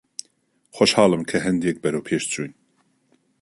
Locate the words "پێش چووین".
2.07-2.53